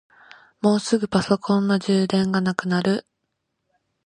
[0.61, 3.05] もうすぐパソコンの充電がなくなる。